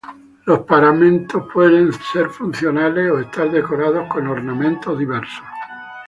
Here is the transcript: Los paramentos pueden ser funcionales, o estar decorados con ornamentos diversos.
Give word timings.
Los 0.47 0.61
paramentos 0.61 1.43
pueden 1.53 1.93
ser 1.93 2.31
funcionales, 2.31 3.11
o 3.11 3.19
estar 3.19 3.51
decorados 3.51 4.07
con 4.07 4.25
ornamentos 4.25 4.97
diversos. 4.97 5.45